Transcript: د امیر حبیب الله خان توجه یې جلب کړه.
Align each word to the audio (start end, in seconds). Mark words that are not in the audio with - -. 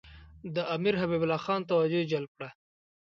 د 0.55 0.57
امیر 0.75 0.93
حبیب 1.01 1.21
الله 1.23 1.39
خان 1.45 1.61
توجه 1.69 1.97
یې 2.01 2.09
جلب 2.11 2.29
کړه. 2.37 2.49